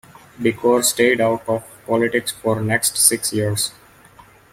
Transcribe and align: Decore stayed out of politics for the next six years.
Decore 0.41 0.81
stayed 0.83 1.21
out 1.21 1.47
of 1.47 1.63
politics 1.85 2.31
for 2.31 2.55
the 2.55 2.63
next 2.63 2.97
six 2.97 3.31
years. 3.31 3.71